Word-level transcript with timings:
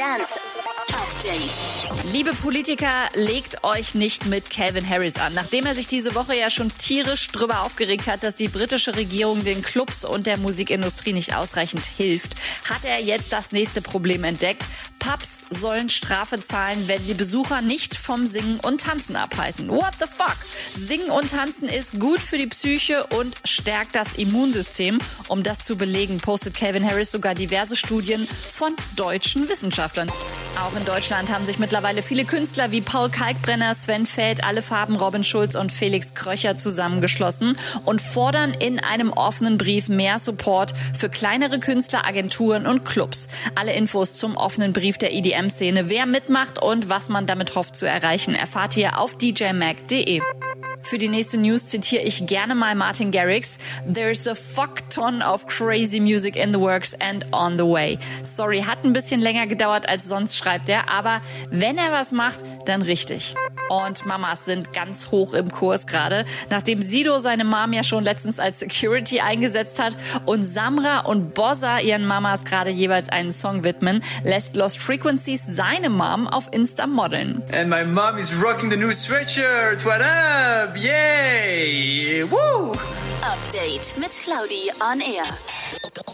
Dance 0.00 0.40
Update. 0.94 2.12
Liebe 2.14 2.30
Politiker, 2.30 2.90
legt 3.12 3.62
euch 3.64 3.94
nicht 3.94 4.24
mit 4.24 4.48
Calvin 4.48 4.88
Harris 4.88 5.16
an. 5.16 5.34
Nachdem 5.34 5.66
er 5.66 5.74
sich 5.74 5.88
diese 5.88 6.14
Woche 6.14 6.34
ja 6.34 6.48
schon 6.48 6.70
tierisch 6.70 7.28
drüber 7.28 7.60
aufgeregt 7.64 8.06
hat, 8.06 8.22
dass 8.22 8.34
die 8.34 8.48
britische 8.48 8.96
Regierung 8.96 9.44
den 9.44 9.60
Clubs 9.60 10.06
und 10.06 10.26
der 10.26 10.38
Musikindustrie 10.38 11.12
nicht 11.12 11.34
ausreichend 11.34 11.84
hilft, 11.84 12.34
hat 12.64 12.82
er 12.84 12.98
jetzt 13.02 13.30
das 13.30 13.52
nächste 13.52 13.82
Problem 13.82 14.24
entdeckt. 14.24 14.64
Pubs 15.00 15.44
sollen 15.50 15.88
Strafe 15.88 16.40
zahlen, 16.40 16.86
wenn 16.86 17.02
sie 17.02 17.14
Besucher 17.14 17.60
nicht 17.62 17.96
vom 17.96 18.26
Singen 18.26 18.60
und 18.60 18.82
Tanzen 18.82 19.16
abhalten. 19.16 19.68
What 19.68 19.94
the 19.98 20.04
fuck? 20.06 20.36
Singen 20.78 21.10
und 21.10 21.30
Tanzen 21.30 21.68
ist 21.68 21.98
gut 21.98 22.20
für 22.20 22.38
die 22.38 22.46
Psyche 22.46 23.04
und 23.18 23.34
stärkt 23.44 23.96
das 23.96 24.14
Immunsystem. 24.16 24.98
Um 25.28 25.42
das 25.42 25.58
zu 25.58 25.76
belegen, 25.76 26.18
postet 26.18 26.54
Calvin 26.54 26.88
Harris 26.88 27.10
sogar 27.10 27.34
diverse 27.34 27.74
Studien 27.74 28.24
von 28.26 28.74
deutschen 28.96 29.48
Wissenschaftlern. 29.48 30.10
Auch 30.56 30.76
in 30.76 30.84
Deutschland 30.84 31.32
haben 31.32 31.46
sich 31.46 31.58
mittlerweile 31.58 32.02
viele 32.02 32.24
Künstler 32.24 32.70
wie 32.70 32.80
Paul 32.80 33.08
Kalkbrenner, 33.08 33.74
Sven 33.74 34.06
Feld, 34.06 34.44
Alle 34.44 34.62
Farben, 34.62 34.96
Robin 34.96 35.24
Schulz 35.24 35.54
und 35.54 35.72
Felix 35.72 36.14
Kröcher 36.14 36.58
zusammengeschlossen 36.58 37.56
und 37.84 38.00
fordern 38.00 38.52
in 38.52 38.78
einem 38.78 39.12
offenen 39.12 39.58
Brief 39.58 39.88
mehr 39.88 40.18
Support 40.18 40.74
für 40.98 41.08
kleinere 41.08 41.60
Künstler, 41.60 42.06
Agenturen 42.06 42.66
und 42.66 42.84
Clubs. 42.84 43.28
Alle 43.54 43.72
Infos 43.72 44.14
zum 44.14 44.36
offenen 44.36 44.72
Brief 44.72 44.98
der 44.98 45.12
EDM-Szene, 45.12 45.88
wer 45.88 46.06
mitmacht 46.06 46.60
und 46.62 46.88
was 46.88 47.08
man 47.08 47.26
damit 47.26 47.54
hofft 47.54 47.76
zu 47.76 47.86
erreichen, 47.86 48.34
erfahrt 48.34 48.76
ihr 48.76 48.98
auf 48.98 49.16
djmag.de. 49.16 50.20
Für 50.82 50.98
die 50.98 51.08
nächste 51.08 51.38
News 51.38 51.66
zitiere 51.66 52.02
ich 52.02 52.26
gerne 52.26 52.54
mal 52.54 52.74
Martin 52.74 53.10
Garrix. 53.10 53.58
There's 53.92 54.26
a 54.26 54.34
fuck 54.34 54.88
ton 54.90 55.22
of 55.22 55.46
crazy 55.46 56.00
music 56.00 56.36
in 56.36 56.52
the 56.52 56.60
works 56.60 56.94
and 56.94 57.24
on 57.32 57.56
the 57.56 57.64
way. 57.64 57.98
Sorry, 58.22 58.62
hat 58.62 58.84
ein 58.84 58.92
bisschen 58.92 59.20
länger 59.20 59.46
gedauert 59.46 59.88
als 59.88 60.04
sonst, 60.04 60.36
schreibt 60.36 60.68
er, 60.68 60.88
aber 60.88 61.20
wenn 61.50 61.78
er 61.78 61.92
was 61.92 62.12
macht, 62.12 62.44
dann 62.66 62.82
richtig. 62.82 63.34
Und 63.70 64.04
Mamas 64.04 64.46
sind 64.46 64.72
ganz 64.72 65.12
hoch 65.12 65.32
im 65.32 65.52
Kurs 65.52 65.86
gerade, 65.86 66.24
nachdem 66.48 66.82
Sido 66.82 67.20
seine 67.20 67.44
Mom 67.44 67.72
ja 67.72 67.84
schon 67.84 68.02
letztens 68.02 68.40
als 68.40 68.58
Security 68.58 69.20
eingesetzt 69.20 69.78
hat 69.78 69.96
und 70.26 70.42
Samra 70.42 71.00
und 71.00 71.34
Bozza 71.34 71.78
ihren 71.78 72.04
Mamas 72.04 72.44
gerade 72.44 72.70
jeweils 72.70 73.08
einen 73.10 73.30
Song 73.30 73.62
widmen, 73.62 74.02
lässt 74.24 74.56
Lost 74.56 74.78
Frequencies 74.78 75.44
seine 75.46 75.88
Mom 75.88 76.26
auf 76.26 76.48
Insta 76.50 76.88
modeln. 76.88 77.42
And 77.52 77.70
my 77.70 77.84
mom 77.84 78.18
is 78.18 78.34
rocking 78.42 78.72
the 78.72 78.76
new 78.76 78.90
sweatshirt. 78.90 79.84
What 79.84 80.00
up? 80.00 80.76
Yay! 80.76 82.24
Woo! 82.28 82.72
Update 83.22 83.96
mit 83.96 84.10
Claudi 84.20 84.72
on 84.80 85.00
Air. 85.00 86.10